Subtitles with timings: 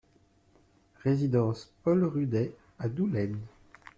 [1.03, 3.37] Résidence Paul Rudet à Doullens